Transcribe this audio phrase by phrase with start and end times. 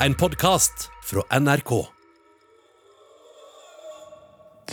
[0.00, 1.70] En podkast fra NRK.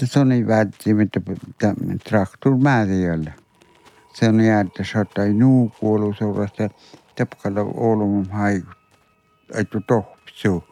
[0.06, 1.26] Se oli välttämättä
[3.02, 3.31] jolla.
[4.13, 6.70] Se on jäädä sata ei nuu kuolu seurasta
[7.15, 8.71] tapkalla olumum haiku.
[9.55, 10.63] Aitu tohpsu.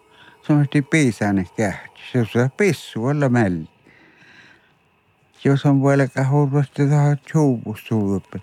[0.47, 2.01] Se on sitten piisäinen kähti.
[2.11, 3.69] Se on se pissu olla melli.
[5.43, 8.39] Jos on vielä horvasta tähän tjuupusuuppe.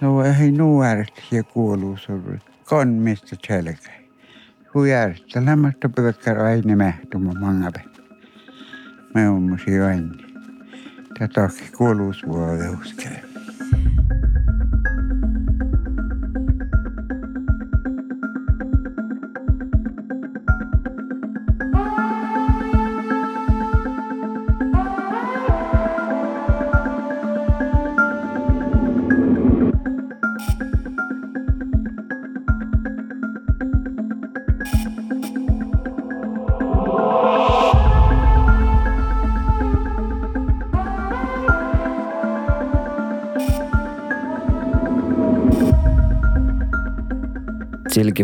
[0.00, 2.38] No ei nuu äärestä ja kuoluu sulle.
[2.64, 3.36] Kon mistä
[4.74, 7.88] huviarst lämmas, ta peab ära aine mähtuma manga peal.
[9.14, 10.22] me oleme siin ainult.
[11.18, 13.16] ta tahaks koolus olla kuskil.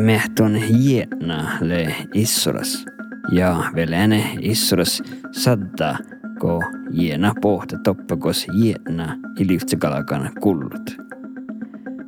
[0.01, 2.85] Mehton hiena le issoras.
[3.33, 5.03] Ja velene issoras
[5.33, 5.99] sadda
[6.41, 6.61] ko
[6.93, 10.97] hiena pohta toppakos hiena iliftikalakan kullut.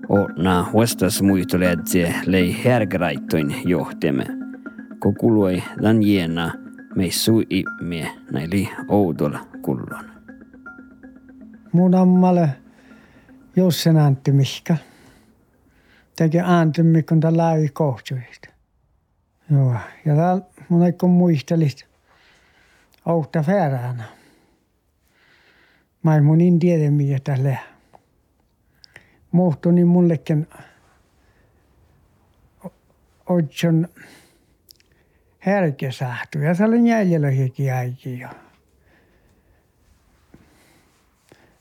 [0.08, 4.27] Ootna vastas muistoledze lei härgaraittoin johtemme.
[4.98, 6.52] Ko kului dan hiena
[6.97, 10.11] meissu imme näili oudolla kullon.
[11.72, 12.48] mun ammalle
[13.56, 14.77] Jussen Antti Mihka.
[16.21, 18.49] Teki Antti Mikon tämän lävi kohtuista.
[19.51, 21.87] Joo, ja täällä mun ei kun muistelit
[23.07, 24.05] Outa Färänä.
[26.03, 27.57] Mä en mun niin tiedä, mitä tällä
[29.33, 30.48] Muhtui niin mullekin
[33.27, 33.89] otson
[35.39, 36.39] härkesähty.
[36.39, 38.29] Ja se oli jäljellä hiekin äikin jo.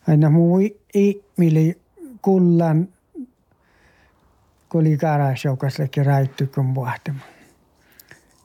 [0.07, 0.59] aina muu
[0.93, 1.81] ihmili
[2.21, 2.87] kullan
[4.69, 7.19] kun oli karasjoukas leki raittu kun puhtama.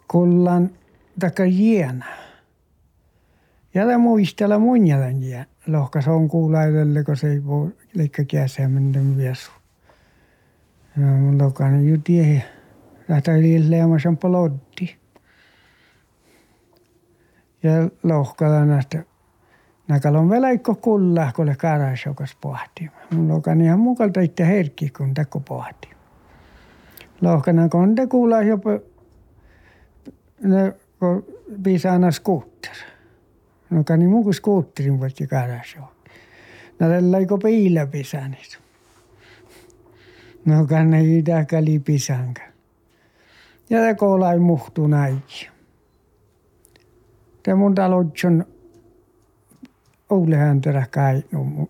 [0.08, 0.70] Kullan
[1.20, 2.06] taka jiena.
[3.74, 5.44] Ja tämä muistella mun jätän jää.
[5.66, 8.22] Lohkas on kuulaidelle, kun se ei voi leikka
[8.68, 9.50] mennä viesu.
[10.96, 12.42] Ja mun lokan ju tiedä.
[13.08, 14.96] Lähtä yli leemasen polotti.
[17.62, 19.04] Ja lohkalla näistä
[19.88, 22.90] Nakal on vielä ikko kulla, kun karas jokas pohti.
[23.10, 25.93] Mulla on ihan mukalta itse herkki, kun teko pohti.
[27.20, 28.70] Lohkana kun te kuulla jopa,
[30.42, 31.26] ne kun
[31.62, 32.72] pisana skuutter.
[33.70, 35.82] No kan muu kuin skuutterin voitti karas jo.
[36.80, 38.58] No tällä ikko piillä pisänit.
[40.44, 42.42] No kan itä kali pisanka.
[43.70, 45.48] Ja te koolai muhtu näikin.
[47.42, 48.44] Te mun talotson
[50.10, 51.68] Olehan tätä kai no,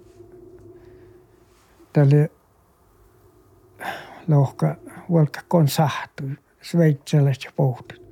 [1.93, 2.31] tälle
[4.29, 4.77] lohka
[5.11, 6.25] volka kon sahtu
[6.63, 8.03] sveitsalaiset pohtut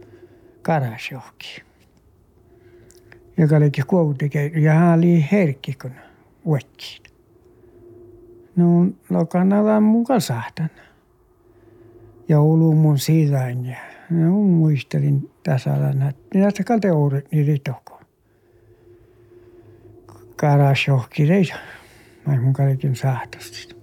[0.62, 1.62] karasjohki.
[3.36, 5.92] Joka oli kuitenkin ja hän oli herkki kun
[6.44, 7.03] vuokkiin.
[8.56, 10.70] No lokana vaan mukaan sahtan.
[12.28, 13.76] Ja olu mun siirään ja
[14.10, 16.12] no, muistelin tässä aina.
[16.34, 18.00] Näistä kalte oudet niin ritohko
[20.36, 21.54] karasjohkireita.
[22.26, 23.76] Mä mun kaiken saatosti.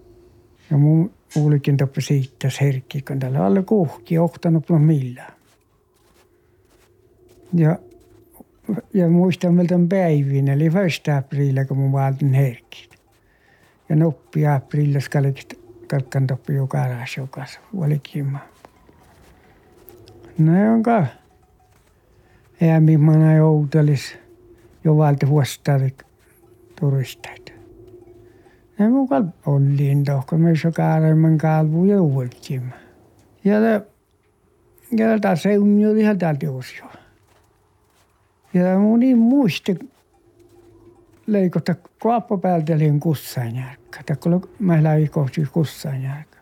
[0.72, 5.34] Ja mun kuulikin toppi siitä herkki, kun tällä alle kuhki, ohtanut no millään.
[7.54, 7.80] Ja,
[8.94, 11.12] ja muistan meiltä päivin, eli 1.
[11.12, 12.90] aprilla, kun mun valtin herkki.
[13.90, 18.40] Ja noppi aprilla skalikit kalkan toppi jo karasjokas, olikin mä.
[20.38, 21.06] No jonka,
[22.80, 24.18] millainen joutelis
[24.84, 26.04] jo valti huostaavik
[26.80, 27.39] turisteita.
[28.80, 32.74] Ja mukaan olin tohko myös kaaremman kalvu ja uudettiin.
[33.44, 33.56] Ja
[34.92, 36.86] ja taas se on jo ihan täältä osio.
[38.54, 39.80] Ja mun niin muisti
[41.28, 44.16] leikota kuoppa päältä liin kussain järkkä.
[44.16, 46.38] Kun mä lähdin kohti kussain järkkä.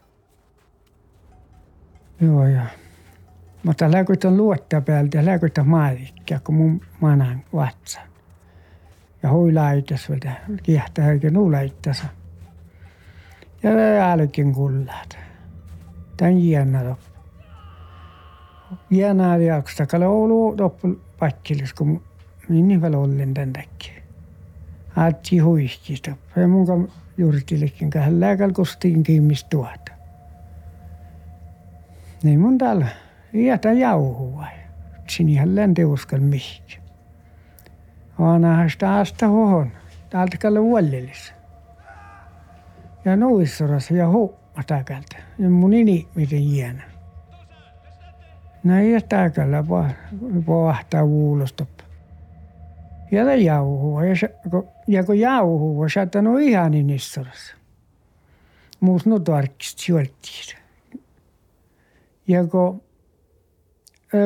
[2.22, 2.66] Joo ja.
[3.64, 8.08] Mutta lääköitä luottaa päältä ja lääköitä maalikkia, kun mun manan vatsan
[9.24, 12.17] ja huilaitas vielä kiehtää eikä nuulaittasa.
[13.68, 15.18] Ja jälkeen kullat.
[16.18, 17.20] Tän jännä loppu.
[18.90, 22.02] Jännä jaksta, kalle olu loppu pattilis, kun
[22.50, 24.02] minni vielä ollen tän takia.
[24.96, 26.12] Aatsi huiskista.
[26.36, 29.92] Ja mun juurtillekin kahden lääkäl kustiin kiimmis tuota.
[32.24, 32.88] Niin mun täällä
[33.34, 34.48] jätä jauhua.
[35.08, 36.80] patsin ihan läntiuskal mihki.
[38.20, 39.72] Aina sitä asta hohon.
[40.10, 41.34] Täältä kalle vuollelis.
[43.08, 45.18] Ja nuissoras ja huomma takalta.
[45.40, 46.82] Ja mun nini miten hieno.
[48.64, 49.92] Näin ja takalla vaan
[50.46, 51.84] pohtaa vuulostoppa.
[53.12, 54.06] Ja ta jauhua.
[54.06, 57.56] Ja, se, kun, ja kun jauhua, saattanut ihan niin nissorassa.
[58.80, 60.58] Muus no tarkist sieltiin.
[62.28, 62.82] Ja kun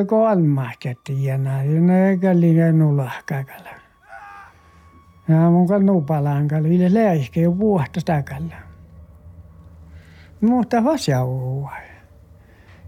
[0.08, 3.70] kun almahketti jänä, ja ne kalli nulahkakalla.
[5.28, 8.71] Ja mun kal nupalaan kalli, ile läiske jo vuotta takalla.
[10.42, 11.72] Mutta vasjauhua.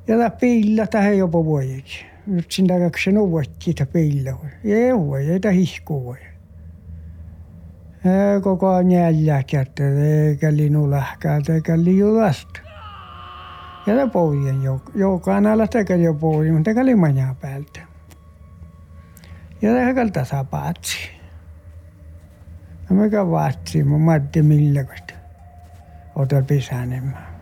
[0.08, 2.06] Ja ta pilla tähän jopa vuodeksi.
[2.26, 4.30] Nyt sin takaksi nuvotti ta pilla.
[4.64, 6.16] Ja voi, ei ta hihku voi.
[8.42, 12.60] Koko ajan jäljä kättä, eikä linulahkaa, eikä liulasta.
[13.86, 14.56] Ja ta pojen
[14.94, 17.80] joka analla tekä jo pojen, mutta tekä limanja päältä.
[19.62, 21.10] Ja tekä tasapaatsi.
[22.90, 25.14] Ja mikä vaatsi, mun matti milläköstä.
[26.16, 27.33] Otal pisänemään.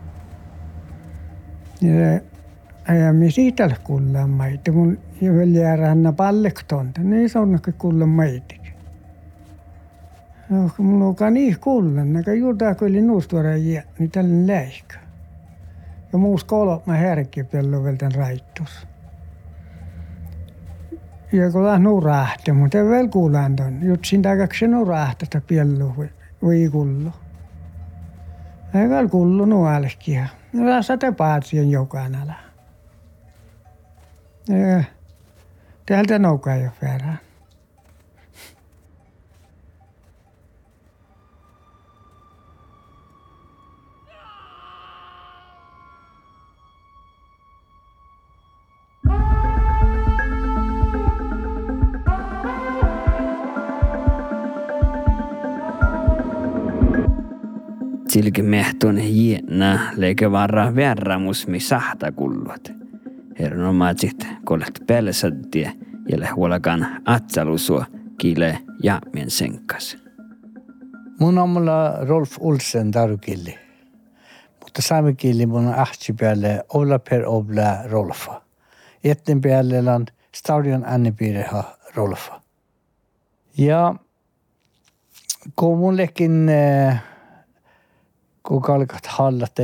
[1.83, 2.21] Ja
[2.89, 8.73] ja me siitä kullaan maita, mun veljeä ranna pallektonta, niin se on kullan maitikin.
[10.51, 14.99] No, mun on niin kullan, näkä juurtaa kyllä nuustuora jää, niin tällainen läikä.
[16.13, 18.87] Ja muus kolma härki pello veltän raittus.
[21.33, 23.83] Ja kun läht nurahti, mutta ei vielä kuulan ton.
[23.83, 25.95] Jutsin takaksi nurahti, että pello
[26.43, 27.11] voi kullu.
[28.75, 30.27] Ei vielä kullu nuolkia.
[30.53, 32.35] No tässä te paatsien jokanalla.
[35.87, 37.19] Täältä noukaa jo verran.
[58.13, 59.79] Silki mehtun hiena
[61.47, 62.73] mi sahta kullut.
[63.39, 65.73] Erinomaisesti kollet pelsadtie
[66.09, 67.87] ja huolakan atsalusua
[68.19, 69.99] kile ja senkas.
[71.21, 73.59] Mun on mulla Rolf Olsen tarukilli.
[74.61, 78.43] Mutta saamekilli mun ahti päälle olla per obla Rolfa.
[79.05, 81.65] Etten päälle on stadion annepiireha
[81.95, 82.41] Rolfa.
[83.59, 83.95] Ja
[85.57, 87.12] kun mullekin äh,
[88.43, 89.61] kun kalkat hallat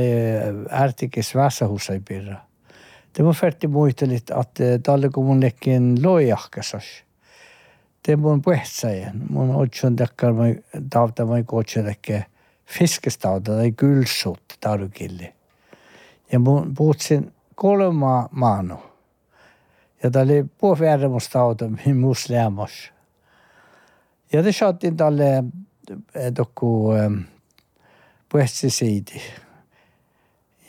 [0.71, 2.37] ärtikes vässähussa pirra.
[3.19, 6.85] Var färti muistelit, att talle kun mun lekin loijahkasas.
[8.07, 9.25] Det mun puhtsajan.
[9.29, 10.55] Mun otsun takkar mai
[10.89, 12.25] tauta mai kotselekke
[12.65, 15.33] fiskestauta tai kylsut tarukille.
[16.31, 18.77] Ja mun puhutsin kolma maanu.
[20.03, 22.91] Ja tämä oli puhvermustauta, min mus lämmas.
[24.33, 25.43] Ja det saatiin tälle
[26.35, 26.91] tokku
[28.31, 29.21] pesticidi.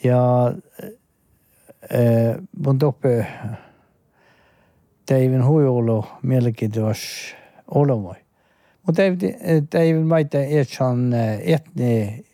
[0.04, 0.52] Ja
[0.82, 3.26] äh, mun toppe
[5.06, 7.34] teivin huijulu mielenkiintois
[7.74, 8.16] olomoi.
[8.86, 9.02] Mutta
[9.70, 11.12] teivin maita etsan
[11.42, 12.24] etni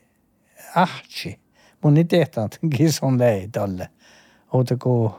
[0.75, 1.39] ahtsi.
[1.83, 3.89] Mun ei tehtaan kison lei tälle.
[4.53, 5.19] Ootako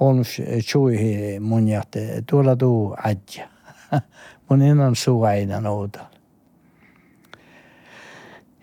[0.00, 0.22] on
[0.70, 3.48] tjuihi mun jätte tuolla tuu adja.
[4.50, 6.13] mun innan suu aina noudalla.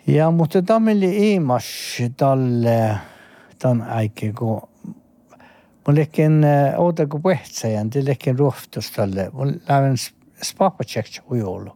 [0.08, 2.98] Ja, mutta tameli imas talle
[3.60, 4.62] tan aike, kun
[5.88, 6.41] mun lekin
[6.77, 9.29] outa kun puhtsajan, te lekin ruoftus talle.
[9.34, 9.96] Mun läven
[10.43, 11.72] spapatsekts ujolu.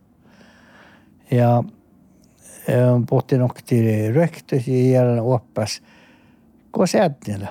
[1.32, 1.63] Ja
[3.10, 5.82] pohti nokti röktus ja jälleen oppas.
[6.72, 7.48] Kun se ätnillä.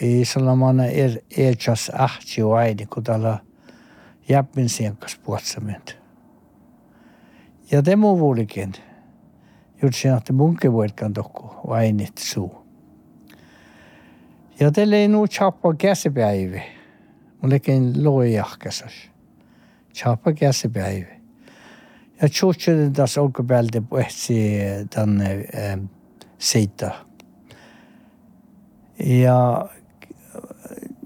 [0.00, 3.38] Ei sellainen er, erchas ahti aini, kun täällä
[4.28, 5.98] jäppin sienkas puhutsament.
[7.70, 8.72] Ja te muu vuolikin
[9.82, 12.66] jutsin munkevuotkan tokku vainit suu.
[14.60, 16.60] Ja teille ei nuu chappa käsipäivä.
[17.42, 19.10] Mullekin loijahkasas.
[19.94, 21.20] Chappa käsipäivä.
[22.22, 24.58] Ja tjuutsin tässä olkapäältä puhtsi
[24.90, 25.80] tänne äh,
[26.38, 26.94] siitä.
[29.04, 29.68] Ja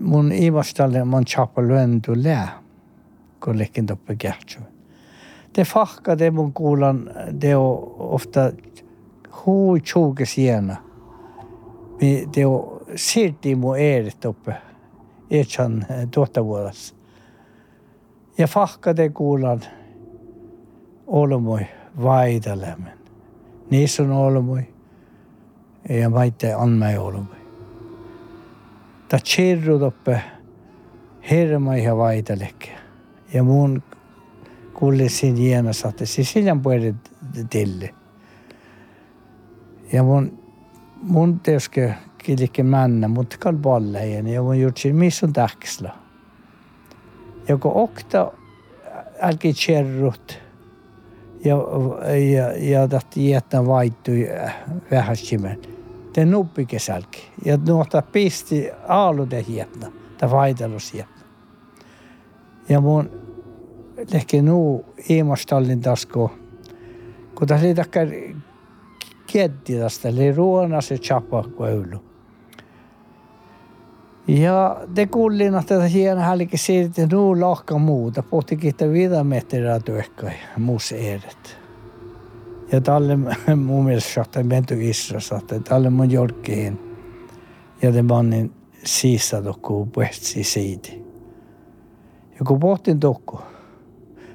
[0.01, 2.63] mun imastalle man chappa lyöntu lää,
[3.45, 4.74] kun lekin toppe kähtsuu
[5.55, 8.53] det fahka det mun kuulan, det on ofta
[9.31, 10.77] huu tjuuke siena.
[12.35, 14.57] Det on silti mun eerit uppe,
[15.31, 16.95] eetsan tuottavuudessa.
[18.39, 19.61] Ja fahka det kuulan
[21.07, 21.67] olmoi
[22.03, 22.93] vaidalemmen.
[23.71, 24.67] Niissä on olmoi
[25.89, 27.45] ja maite anmai olmoi.
[29.09, 30.21] Ta kirrut uppe
[31.31, 32.71] hirma ihan vaitalekke.
[33.35, 33.83] Ja mun
[35.09, 36.97] siinä hienossa, että siis silloin puhuin
[37.51, 37.95] tille.
[39.93, 40.39] Ja mun,
[41.03, 45.91] mun teoske kilike männä, mutta kall ballejen ja mun jutsin missä on täksla.
[47.49, 48.33] Ja kun okta
[49.21, 50.39] älki cherrut
[51.45, 51.57] ja,
[52.17, 54.57] ja, ja tahti jättää vaittui äh,
[54.91, 55.59] vähäisimen.
[56.13, 57.31] Te nuppi kesälki.
[57.45, 61.15] Ja nuotta pisti aalude hietna, tai vaitelus hietna.
[62.69, 63.24] Ja mun
[64.13, 66.31] lehki nuu iimastallin tasku,
[67.35, 68.09] kun tässä oli takkar
[69.27, 72.15] kietti tästä, eli ruona se chapa koulu.
[74.29, 80.35] Ja det kuulin, että hieno hälki siirti nuu lohka muuta, pohti kiittää viida metriä työkkäi
[80.59, 81.59] muus edet.
[82.73, 83.17] Ja tälle
[83.57, 86.81] mun mielestä saattaa menty Israelissa, että tälle mun jorkkiin.
[87.83, 88.53] Ja te mannin
[88.85, 90.93] siisa dokku puhtsi siitä.
[92.39, 93.01] Ja kun pohtin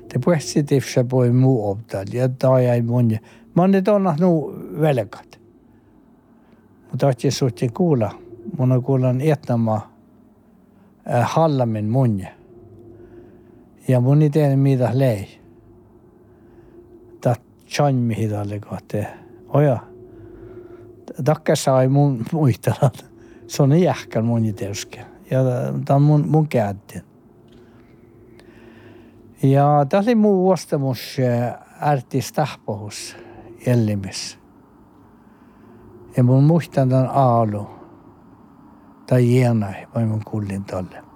[0.09, 3.11] te puhtsi tifsa voi muu optal, ja tämä jäi mun.
[3.55, 5.39] Mä oon nyt onnah nuu velkat.
[6.81, 8.11] Mutta tahti suhti kuulla,
[8.57, 9.91] mun kuulan etnama
[11.13, 12.33] äh, hallamin munje.
[13.87, 15.39] Ja mun ei tiedä mitä lei.
[17.69, 19.07] Chanmi hidalle kohte.
[19.53, 19.79] Oja.
[21.23, 22.91] Takka sai mun muistelan.
[23.47, 24.45] Se on jähkän mun.
[24.45, 24.53] Ja
[25.85, 27.03] tämä on mun, mun käyttiin.
[29.43, 31.17] Ja tämä oli muu vuostamus
[31.81, 33.17] ärti stahpohus
[33.65, 34.39] ellimis.
[36.17, 37.69] Ja mun muistan tämän aalu.
[39.07, 41.08] Tai jienai, vai mun kullin tolle.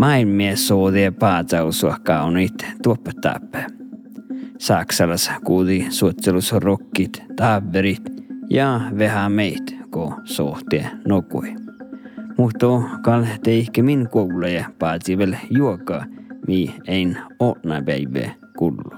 [0.00, 3.66] Mainmies soodie paatsausua kauniit tuoppatäppä.
[4.58, 8.02] Saksalassa kuuli suotselus rokkit, taverit
[8.50, 11.54] ja vähän meit, ko sohtie nokui.
[12.38, 12.66] Mutta
[13.02, 16.04] kal teihke min kuuleja paatsi vel juokaa,
[16.48, 18.92] mi ein onna päivä kullu.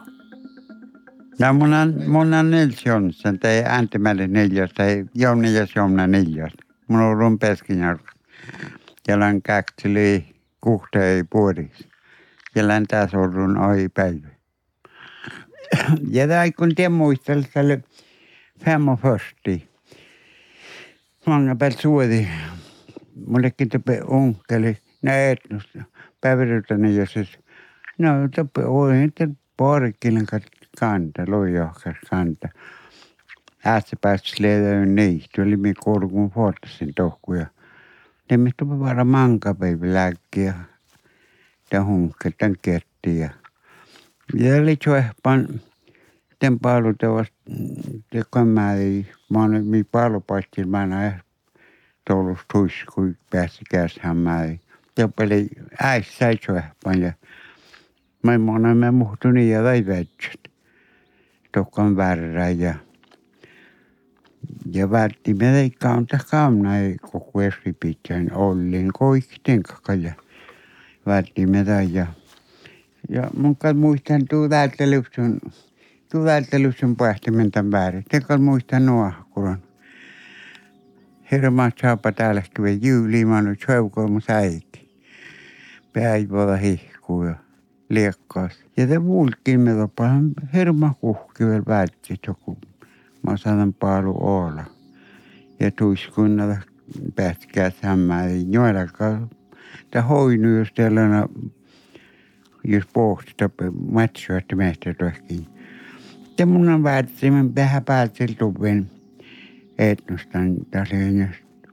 [1.40, 6.52] No mun on, mun on Nils Jonsson, tai Antimäli neljäs, tai Jouni ja Jomna neljäs.
[6.88, 7.78] Mun on rumpeskin
[9.08, 9.42] ja lan
[10.62, 11.88] kakteli kuhtei puolis.
[12.54, 14.28] Ja län taas orrun oi päivä.
[16.10, 17.82] Ja tämä kun te muistel tälle
[18.66, 19.68] 45.
[21.26, 22.28] Många suodi.
[23.26, 25.82] Mullekin tepe onkeli, etnosta.
[26.20, 27.38] Päivärytäni ja siis,
[27.98, 30.26] no tepe oi, että parkkilen
[30.80, 32.48] kanta, lojohkas kanta.
[33.66, 37.46] Ästä päästä sleedään niin, tuli mi korkun fortasin tohkuja.
[38.32, 40.54] Ne mistä vara mankapäivä lääkkiä.
[41.70, 43.30] Tämä hunkke, tämän kettiä.
[44.34, 44.78] Ja oli
[45.22, 45.60] pan
[46.40, 47.26] den palu det var
[48.12, 51.12] det kom med i man mi palu paistin mä näin
[52.06, 54.56] tuolus tuis kui pääsi käs hämää.
[54.96, 55.48] Det oli
[55.82, 57.12] äis säitsö pan ja
[58.22, 60.50] mä mona mä muhtuni ja väivätset.
[61.52, 62.74] Tokkon värrä ja
[64.72, 70.12] ja vältti me ei kaunta kauna ei koko eri pitkään ollin koikten kakaja.
[71.06, 72.06] Vältti me ja
[73.08, 75.40] ja mun kai muistan tuu välttelyksen
[76.12, 78.04] tuu välttelyksen pähtimen tämän väärin.
[78.10, 79.58] Te kai muistan nuo kun
[81.32, 85.02] Herma saapa täällä kyllä mä oon söukoon mun äiti.
[85.92, 87.34] Päivällä hihkuu ja
[87.88, 88.64] liekkaas.
[88.76, 92.58] Ja te muulkin me lopaan herma kuhki vielä vältti joku
[93.22, 94.64] mä sanon paalu olla.
[95.60, 96.56] Ja tuiskunnalla
[97.14, 99.30] pätkää hämmää, ei joillakaan.
[99.90, 101.28] Tämä hoinu, jos tällainen,
[102.64, 105.46] jos pohti, tappe matsoa, että meistä tohkin.
[106.38, 108.90] Ja mun on väärin, vähän päätsen tuven
[109.78, 110.96] etnostan, tässä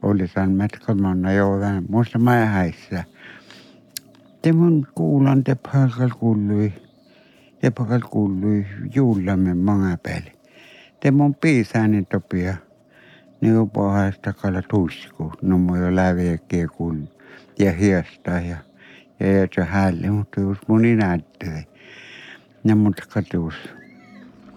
[0.02, 3.04] oli saan matkamana jo vähän, muista mä häissä.
[4.42, 6.72] Te mun kuulan te pakal kuului,
[7.60, 10.39] te pakal kuului juhlamme mga päälle
[11.00, 12.56] te mun piisäni topia.
[13.40, 15.32] Niin on pohjasta kalla tusku.
[15.42, 17.08] No mun jo läviäkin kun
[17.58, 18.56] ja hiesta ja
[19.20, 21.66] ja se hälle, mutta jos mun inätteli.
[22.64, 23.54] Ja mut katus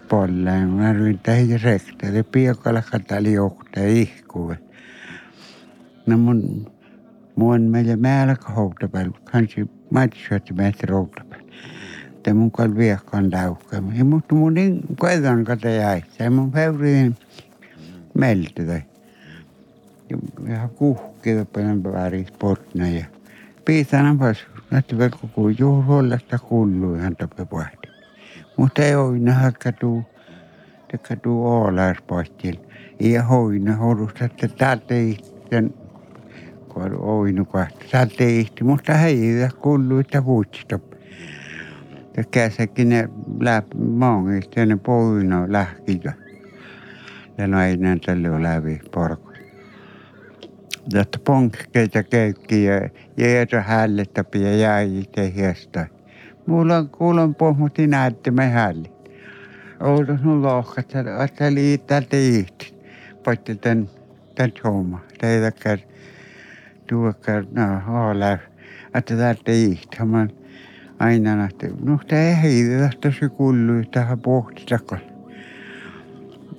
[0.08, 0.68] polleen.
[0.68, 2.06] Mä ryin tähän rektä.
[2.06, 4.56] Ja piekalla katali johtaa ihkuun.
[6.06, 6.72] No mun
[7.36, 9.18] mun meillä määllä kohta päällä.
[9.32, 11.24] Kansi matsuat meitä routa
[12.24, 13.92] että mun viekkaan laukkaama.
[13.94, 16.02] Ja mutta mun niin koetan kata jäi.
[16.30, 17.16] Mun fevriin
[18.14, 18.82] melti tai.
[20.48, 23.04] Ja kuhki kiipeän väri sportna ja
[23.64, 27.88] piisana pas nähty velko kun juhruollasta kuuluu ihan toppe puhti.
[28.56, 30.02] Mutta ei oina hakka tuu,
[30.90, 32.56] tekka tuu oolaispostil.
[33.00, 35.74] Ja hoina horusta, että täältä sitten
[36.68, 37.84] kun oinu kahta.
[37.90, 40.22] Täältä ihti, mutta heitä kuuluu, että
[42.16, 43.08] Ja käsäkin ne
[43.40, 46.12] läpi maangista ja ne poina lähkitä.
[47.38, 49.34] Ja no ei näin tälle läpi porkoja
[51.00, 55.86] että ponkkeita keikki ja jäärä hällettä ja jäi tehdä
[56.46, 57.88] Mulla on kuulon pohmuti
[58.30, 58.92] me hälli.
[59.80, 60.92] Outos mun lohkat,
[61.24, 62.74] että liittää tiihti.
[63.24, 63.88] Poitte tän,
[64.34, 65.00] tän homma.
[65.20, 65.78] Teidäkään
[66.86, 67.64] tuokkaan, no,
[68.10, 68.40] ole.
[68.94, 69.96] Että täältä tiihti.
[70.98, 71.74] Aina nähty.
[71.82, 74.98] No, tämä ei tästä se kuuluu tähän pohtitakon.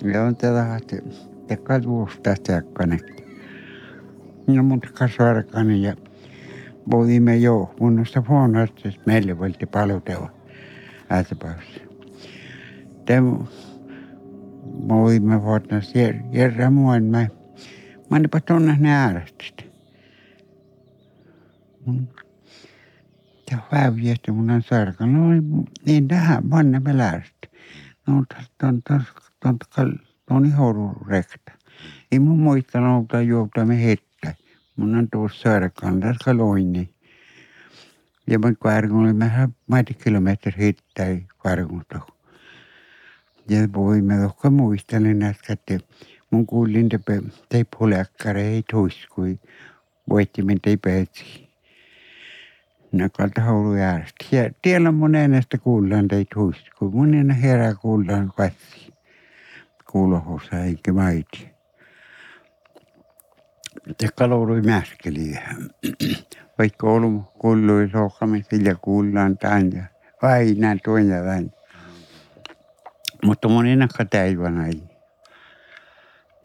[0.03, 0.95] Ja on tätä, että
[1.47, 3.25] tekkaa tuosta täkkanekki.
[4.47, 5.95] No mutta kasvarkani ja
[6.91, 7.75] voimme jo.
[7.79, 10.29] Mun on sitä huonoista, että meille voitti palutella
[11.09, 11.81] äitäpäivässä.
[13.05, 13.23] Te
[14.87, 15.77] voimme vuotna
[16.31, 17.03] järjä muun.
[17.03, 17.27] Mä,
[18.09, 19.63] mä enpä tunne ne äärestä.
[21.87, 21.93] Ja
[23.71, 25.05] vähän viesti mun on sarka.
[25.05, 25.19] No
[25.85, 27.47] niin tähän vanne peläästä.
[28.07, 28.23] No
[28.57, 29.01] ton ton
[29.39, 29.57] ton
[30.27, 31.51] ton rekta.
[32.11, 34.05] Ei mun muistanut, että juotamme hetki
[34.75, 36.89] mun on tuossa sarkan tässä loini.
[38.29, 41.99] Ja mun kvargun oli vähän maita kilometri hittäi kvargunta.
[43.49, 45.79] Ja voi mä tokko muistelen näistä, että
[46.31, 47.13] mun kuulin, että
[47.49, 49.39] tei pulekkare ei tuiskui.
[50.09, 50.77] Voitti min tei
[52.97, 54.25] No järjestä.
[54.31, 56.89] Ja tiellä mun ennästä kuullaan tei tuiskui.
[56.91, 58.93] Mun ennä herää kuullaan katsi.
[59.91, 61.55] Kuulohossa eikä maiti
[63.97, 65.41] te kalorui märkeliä.
[66.57, 69.83] Vaikka ollut kuului sohkamista ja kuullaan tämän ja
[70.21, 71.51] aina tuon ja tämän.
[73.23, 74.83] Mutta mun ennakka täivänä ei.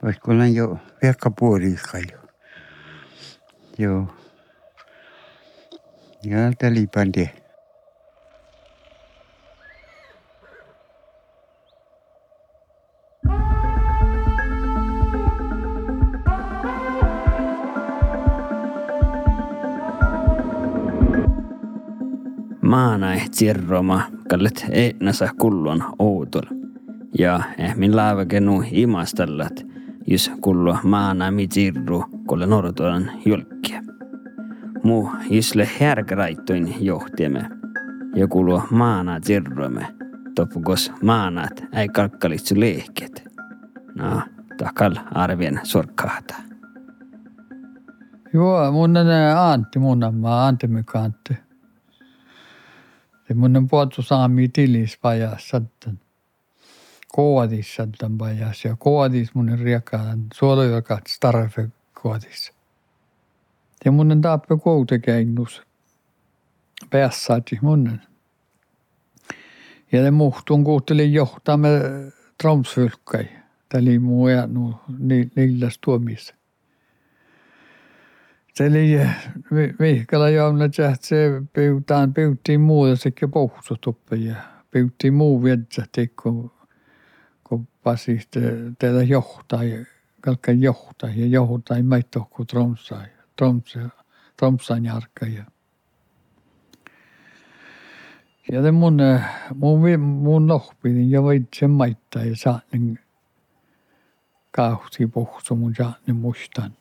[0.03, 2.19] Vaikka olen jo vaikka puoliska jo.
[3.79, 4.20] Joo.
[6.29, 7.31] Täältä liipan tee.
[22.63, 24.67] maanai tsirroma kallet
[25.01, 26.43] nasa kullon outol.
[27.19, 29.67] Ja ehmin laavakenu imastallat,
[30.07, 33.80] jos kullo maana mi tsirru kolle nortolan julkkia.
[34.83, 37.49] Mu isle härkäraittoin johtiemme
[38.15, 39.87] ja kullo maana tsirromme,
[40.35, 43.25] topukos maanat ei kalkkalitsu lehket.
[43.95, 44.23] No,
[44.59, 46.35] takal arvien sorkkahta.
[48.33, 51.35] Joo, mun on Antti, mun on Antti Antti.
[53.35, 55.99] mun on puhuttu saami tilis pajas sattan.
[57.09, 58.19] Koodis sattan
[58.65, 62.60] ja koodis mun on riekaan suolojakat starfe koodis.
[63.85, 65.63] Ja mun on tappe koutekeinnus.
[66.91, 68.01] Päässaati mun on.
[69.93, 71.69] Ja ne muhtun kuuttelin johtamme
[72.43, 73.25] Tromsfylkkai.
[73.69, 74.49] Tämä oli muu ja
[75.37, 76.35] niilläs tuomissa
[78.55, 78.97] se oli
[79.81, 84.35] vihkalla joomna että se piutaan piuttiin muuta sekä pohsutuppa ja
[84.71, 85.87] piuttiin muu vietsä
[86.23, 86.53] kun
[87.45, 88.41] kun pasiste
[88.79, 89.61] teillä johtaa
[90.21, 91.83] kalkka johtaa ja johtaa ei
[92.31, 93.07] kun tromsaa
[93.41, 93.91] tromsaa
[94.37, 95.45] tromsaan jarkka ja
[98.53, 98.99] ja mun
[99.55, 102.99] mun mun lohpinin ja voit sen maittaa ja saa niin
[104.51, 106.73] kauhti pohsu mun saa niin mustan.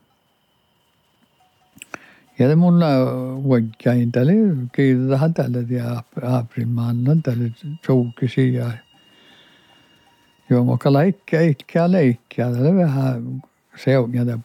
[2.40, 2.80] Ja mun
[3.50, 4.34] vaikkain tälle
[4.72, 7.52] kiitetään tälle ja aaprimaanna tälle
[7.88, 8.72] joukisi ja
[10.50, 13.42] joo mutta leikkiä ikkiä leikkiä tälle vähän
[13.76, 14.40] seunjata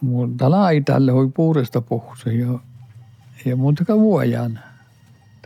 [0.00, 0.26] puolelle.
[0.26, 2.58] Mutta laitalle hui puuresta pohse ja
[3.44, 4.60] ja muuta vuojan.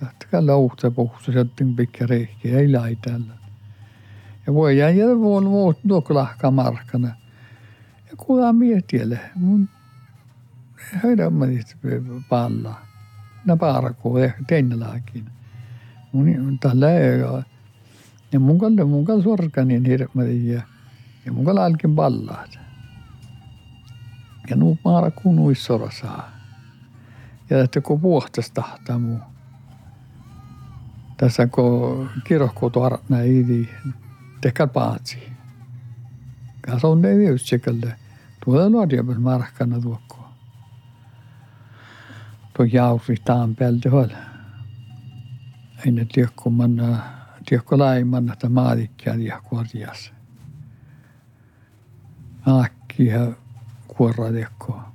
[0.01, 3.33] Tahtakaa louhta pohse sitten pikkä rehki ei laitalle.
[4.47, 7.09] Ja vuojan ja vuon muut nuoklahka markkana.
[8.11, 9.69] Ja kuulla mietielle mun
[10.77, 11.77] höydämmäistä
[12.29, 12.75] palla.
[13.45, 15.25] Nä paaraku ehkä teinälaakin.
[16.13, 16.91] Mun tällä
[18.33, 20.63] ja mun kalle mun kalle sorkani niin hirveä
[21.27, 22.64] ja mun kalle alkin pallaat.
[24.51, 26.31] Ja nuu paaraku nuis sorsaa.
[27.51, 29.21] Ja että kun puhtas tahtaa muu.
[31.17, 33.69] Tässä kun kirjohkuutu arna ei
[34.41, 35.19] tehkää paatsi.
[36.61, 37.97] Kanssa on ne viutsikalle
[38.45, 40.29] Tuolla luodjapel markkana tuokko.
[42.57, 44.35] Tuo jauri taan päältä huolella
[45.87, 46.99] ei ne tiekko manna,
[47.49, 50.13] tiekko laimanna, että maalikkia ja korjas.
[52.47, 53.09] Aakki
[53.95, 54.93] ja kuorra tiekkoa.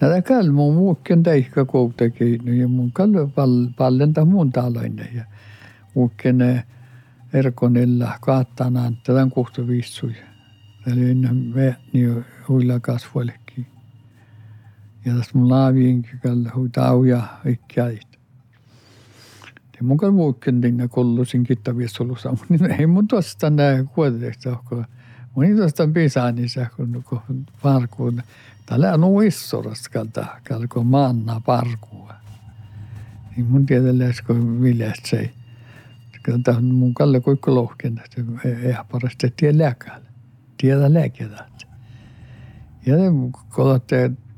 [0.00, 3.30] Näitä kalmu muukken teikka kuitenkin, ja mun kallu
[3.76, 5.24] pallenta mun taloinen ja
[5.94, 6.64] muukken
[7.32, 10.24] erkonilla kaattanaan tätä kuhta viissuja.
[10.86, 13.66] Eli ennen me niin huilla kasvoillekin.
[15.04, 18.06] Ja tässä mun laaviinkin kalla hui tauja ikkäit.
[19.72, 21.44] Det mun kan muukken dinna kollusin
[22.50, 24.84] mutta ei mun tuosta näe kuitenkin, kun
[25.42, 27.04] ei tuosta pisani se, kun
[27.62, 28.22] parkuun.
[28.66, 32.14] Täällä on uissoraskalta, kalko maanna parkua.
[33.36, 35.30] Niin mun tietää, kun viljast se.
[36.44, 40.06] Tämä on mun kalle kuikko lohken, että ei parasta tiedä lääkäällä.
[40.58, 41.46] Tiedä lääkettä.
[42.86, 42.96] Ja
[43.54, 43.80] kun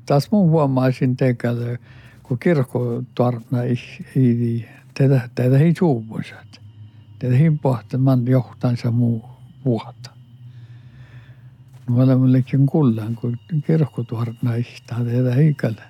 [0.07, 1.79] taas mun huomaisin tekällä,
[2.23, 6.61] kun kirkko tarna ei, Tätä, tätä ei suupuisat.
[7.19, 9.25] Tätä ei pohtamaan johtansa muu
[9.65, 10.18] vuotta.
[11.97, 15.83] olemaläkin kulla, kun kirkkotuorna ihtaa tehdä heikalla.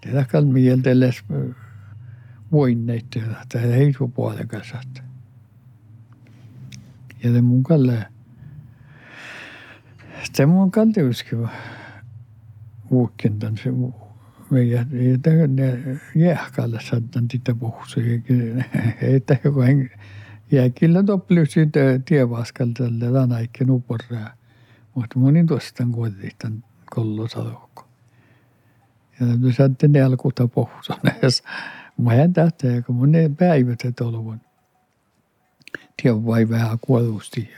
[0.00, 1.24] Tehdä kal mieltelles
[2.52, 4.80] voinneet tehdä, tehdä heitu puolekassa.
[7.22, 8.06] Ja te mun kalle,
[10.36, 11.48] te mun kalle uskiva
[12.90, 13.70] uukkintan se
[14.50, 14.88] meidän
[16.14, 18.64] jäähkalle saattan sitä puhuisikin.
[19.02, 19.60] Että joku
[20.52, 21.60] jääkillä topplysi
[22.04, 24.43] tievaskalta tänä ikinä uporraa.
[24.94, 27.88] Mutta moni tuosta kuitenkin kollosalokko.
[29.20, 30.98] Ja saada ne alkuuta puhussa.
[31.98, 34.36] Mä en tähtä, kun mun ne päivät et ollut.
[36.02, 37.50] Tiedän vai vähän kuolusti.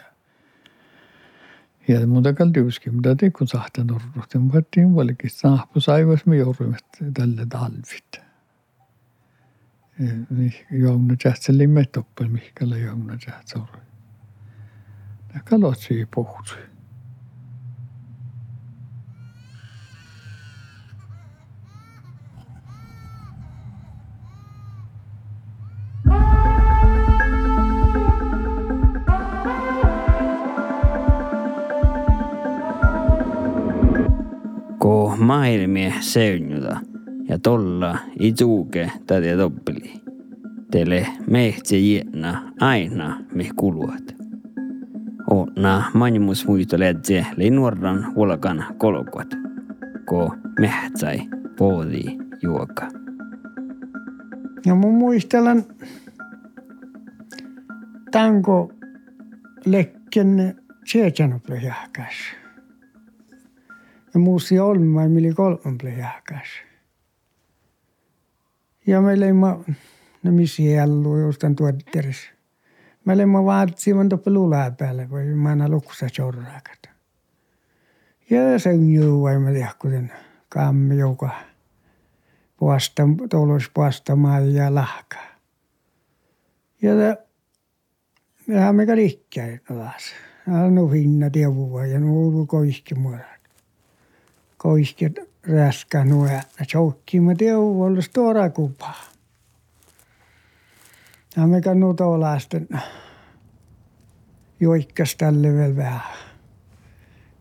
[1.89, 6.77] Ja muuta kaltiuskin, mutta te kun sahta norruhti, mutta tiin valkin saahpu saivas me joudumme
[7.15, 8.21] tälle talvit.
[10.71, 13.81] Jouna tähtseli me toppel mihkällä jouna tähtsori.
[15.35, 16.76] Ja kalot siihen puhutui.
[35.27, 36.81] Maailmie seunjuta
[37.29, 39.93] ja tolla ituuke tätä toppeli.
[40.71, 44.17] Teille mehtse jiena aina me kuluat.
[45.31, 49.35] Onna manjumus muistoledje linuorran ulkan kolkuat,
[50.05, 52.05] ko mehtsai poodi
[52.43, 52.89] juoka.
[54.67, 55.65] Ja mun muistelen
[58.11, 58.73] tanko
[59.65, 60.57] lekken
[60.93, 62.46] tjejanopla jahkas
[64.17, 66.49] ja muusi olma mili kolman plejahkas.
[68.87, 69.65] Ja me leima,
[70.23, 72.31] no missi jallu jostain tuotteris.
[73.05, 76.89] Me leima vaatsivan toppe lulaa päälle, voi mä aina lukussa chorraakat.
[78.31, 80.13] Ja se on juua, me liahkuten
[80.49, 81.31] kammi joka
[82.57, 85.27] puasta, tuolos puastamaan ja lahkaa.
[86.83, 86.93] Ja
[88.49, 90.13] ja me kaikkea alas.
[90.71, 93.36] No hinna tievua ja no ulkoihki muodaan
[94.57, 95.13] koisket
[95.49, 96.43] räskä nuja.
[96.63, 98.95] Choukki mä tiedän, olla stora kupa.
[101.37, 102.69] Ja me kannu tuollaisten
[104.61, 106.17] joikkas tälle vielä vähän.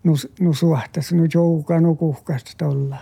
[0.03, 2.97] Nu, nu suhtas, nu jouka, nu kuhkasta tolla.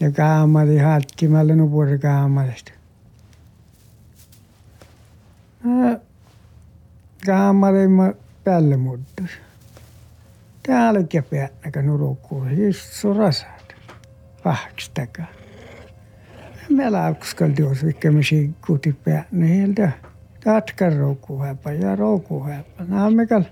[0.00, 2.72] Ja kaamari hatkimällä, nu puhuta kaamarista.
[7.26, 7.88] Kaamari
[8.44, 9.30] päälle muuttus
[10.68, 13.02] täälläkin päännäkä nurukkuu, siis.
[14.42, 15.26] Pahaks takaa.
[16.68, 19.92] Me laukskalti jos vikkä me sikkuuti päännä heiltä.
[20.44, 22.84] Tatkan roukkuhäpä ja roukkuhäpä.
[22.88, 23.42] Nämä mekal.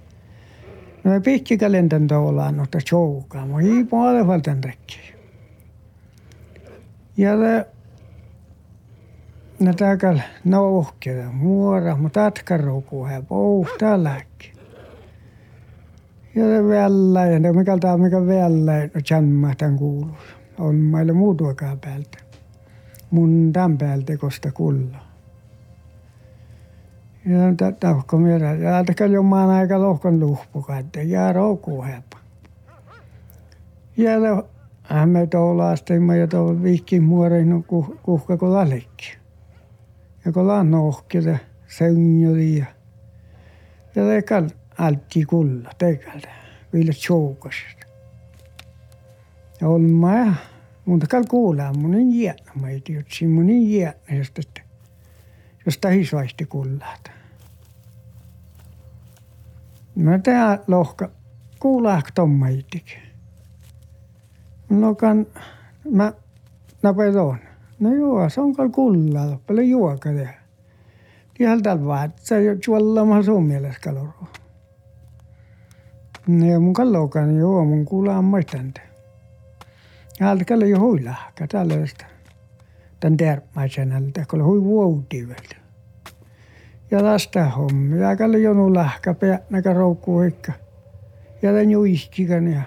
[1.05, 3.47] No me pikki kalentän toulaan noita choukaa.
[3.47, 5.01] Mä hii puolella tän rekki.
[7.17, 7.67] Ja te
[9.61, 13.27] No takal nouhkeda muora, mutta tatkan roukkuhäpä.
[13.31, 14.56] Oh, tälläkin.
[16.37, 20.17] Ja vielä, ja mikä tämä mikä vielä, no tämän kuuluu.
[20.59, 22.19] On meillä muutuakaan päältä.
[23.11, 24.99] Mun tämän päältä kosta kulla.
[27.27, 28.55] Ja tahko mierä.
[28.55, 31.03] Ja täältä jommaan aika lohkon luhpukatte.
[31.03, 32.19] Ja roukuu hepa.
[33.97, 34.43] Ja
[34.83, 37.63] hän me toulaastimme ja tuolla vihkin muorein no
[38.03, 39.17] kuhka kun lalekki.
[40.25, 42.67] Ja kun laan nohkille, seunjoli ja
[43.95, 46.29] ja tekal alati kulla tegelda
[46.73, 47.87] üle tšoukast.
[49.63, 50.39] on ma jah,
[50.85, 54.61] mutta kall kuulaa, mun on jäänä, mä ei tiedä, siinä mun on jäänä, just että
[55.67, 57.11] jos tahis vaisti kullaat.
[59.95, 61.11] Mä tää lohka
[61.59, 63.03] kuulaak tomma itikin.
[64.71, 65.27] Lokan
[65.91, 66.13] mä
[66.83, 67.39] napedoon.
[67.81, 70.35] No joo, se on kall kullaa, paljon juoka tehdä.
[71.41, 74.29] Ihan tällä vaan, että se ei ole juolla, mä sun mielessä kalorua.
[76.29, 78.81] Ne mun kallokan, joo, mun kuulaa maistante.
[80.21, 82.07] Ja alkalle jo huilahka tällaista.
[83.01, 85.57] Tän termäisenältä, kun hui vuotivelta.
[86.91, 88.01] Ja tästä hommi.
[88.01, 90.53] Ja kalle jonu lahka päänäkä roukku ikka.
[91.43, 92.63] Ja tän juiskikan ja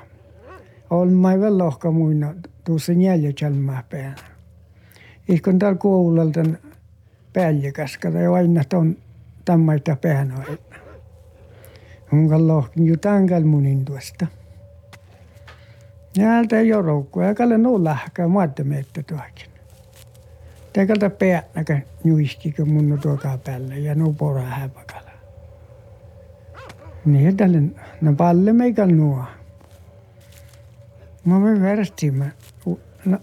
[0.90, 4.16] on mai väl lohka muina tuossa neljä chalmaa päänä.
[5.28, 6.40] Ihkon täällä koululta
[7.34, 8.98] päällikäskata ja aina ton
[9.46, 10.34] tammaita päänä.
[10.36, 10.58] Mun
[12.30, 14.28] kallohkin ju tankal munin tuosta.
[16.18, 19.50] Näältä ei ole roukkua, ja kalle nuu lahkaa muotta meitä tuokin.
[20.74, 25.12] Tekalta päänäkä nuiskikö mun tuokaa päälle ja nuu pora häpäkala.
[27.06, 27.62] Niin tälle,
[28.02, 29.24] no palle meikä nuo.
[31.26, 32.32] Mä voin verstimme,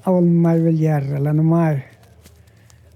[0.06, 1.78] on mai vielä järjellä, no mai.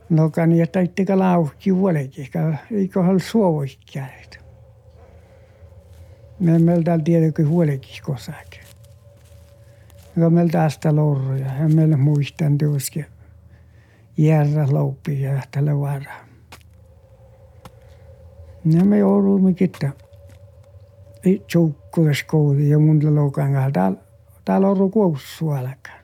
[0.08, 2.28] No kan ja taittika lauhki vuolekin,
[2.70, 4.39] eikö hal suovoikkäät.
[6.40, 8.60] Me meiltä tiedäkö huolekin kosakin.
[10.16, 13.00] Ja meillä tästä lorruja ja meillä muistan tuossa
[14.16, 16.14] järra louppi ja tällä vara.
[18.64, 19.90] Ja me joudumme kitta
[21.46, 23.96] tjoukkules koodi ja mun lokan täällä
[24.44, 26.00] täällä on rukoussu alkaa.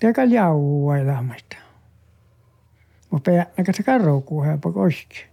[0.00, 1.56] Teka jaua elämästä.
[3.12, 5.24] Mä peänäkä se karroukuu häpä koski.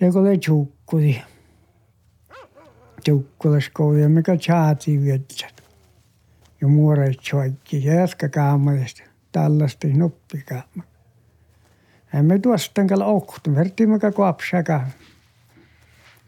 [0.00, 1.22] Ja kun le tjukkudi
[3.06, 5.62] tukkulaskouluja, mikä chaati viettät.
[6.60, 10.82] Ja muoret choikki ja äskä kaamalista tällaista noppikaama.
[12.14, 14.86] Emme tuosta kalla oktu, verti mikä kuapsaka.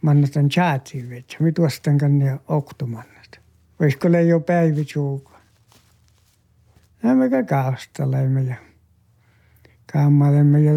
[0.03, 3.41] Mannatan chaati viettät, me tuosta kanne oktu mannat.
[3.81, 5.33] Voisiko le jo päivä chuuko.
[7.05, 8.57] Emme kaastalemme ja
[9.93, 10.73] kaamalemme ja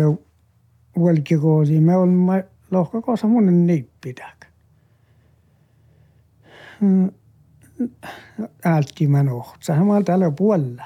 [0.95, 1.83] huolkikoosiin.
[1.83, 4.50] Me olemme lohkakossa monen niippitäk
[6.83, 7.89] Äh,
[8.65, 10.83] äältki manohtsa, samal tälle puolella.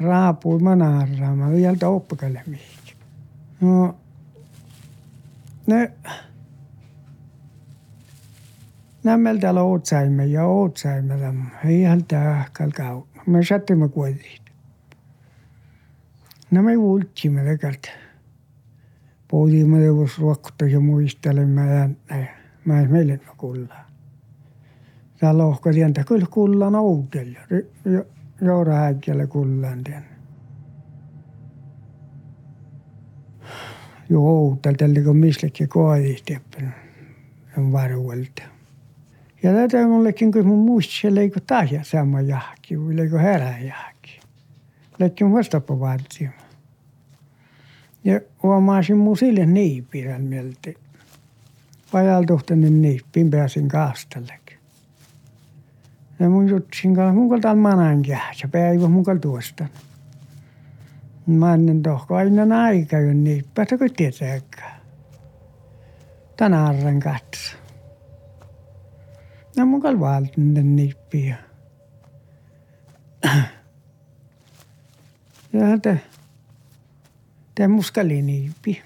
[0.00, 2.96] Raapui manarrama, yhdeltä oppikalle mihinkin.
[3.60, 3.96] No,
[5.66, 5.92] ne,
[9.04, 13.20] nämä täällä ootsaimme ja ootsaimme tämän, yhdeltä ahkal kautta.
[13.26, 14.44] Me sattimme kuitenkin.
[16.50, 17.86] Nämä vuultsimme lekalt.
[19.28, 22.28] Pohdimme, jos ruokkuttaisiin muistelemme ja näin.
[22.64, 23.93] Mä en meille kuullaan.
[25.22, 27.38] Ja lohkosientä kyllä kullan outella.
[28.40, 30.04] Joura häikkällä kullan tien.
[34.08, 36.74] Jo outel tälle kun mislekin koodisteppen
[37.58, 38.42] on varuelta.
[39.42, 44.20] Ja tätä mullekin kun mun muistissa leikko tahja sama jahki, vai leikko herää jahki.
[44.98, 46.28] Leikkin vastappa vartio.
[48.04, 50.72] Ja huomasin mun sille niipirän mieltä.
[51.92, 54.43] Vajaltuhtainen niippiin pääsin kaastalle.
[56.18, 59.66] Ja mun jutsin kanssa, mun kaltaan manan kähtsä, päivä mun tuosta.
[61.26, 64.80] Mä ennen tohko aina aika jo niin, päätä kuin tietääkään.
[66.36, 67.56] Tänä arran katsa.
[69.56, 71.36] Ja mun kal valtinen niippiä.
[75.52, 76.00] Ja te,
[77.54, 78.82] te muskali niippi.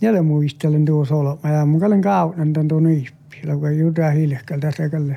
[0.00, 4.70] Ja muistelen tuossa olema ja mun kalen kaunan tuon tuo niippi sillä kun juta hiljekältä
[4.70, 5.16] sekalle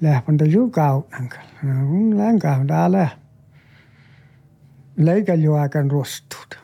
[0.00, 1.44] lähpäntä jukaunankal.
[1.62, 3.08] No mun länkaan täällä
[4.96, 6.58] leikän jo aikan rostut.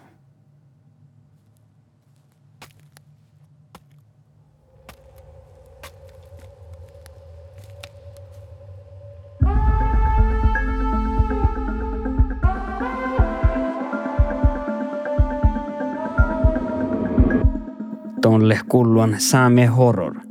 [18.20, 20.21] tonle kulluan saame horror.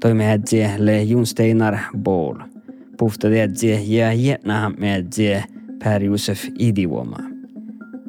[0.00, 2.36] Toime ädje le Junsteinar Ball.
[2.98, 5.44] Pufta ädje ja jätna ädje
[5.84, 7.18] Per Josef Idivuoma.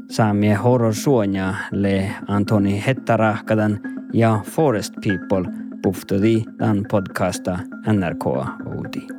[0.09, 3.79] Saamie horror suonia le Antoni Hettarahkadan
[4.13, 5.51] ja Forest People
[5.83, 8.25] puftadi dan podcasta NRK
[8.65, 9.18] Oudi.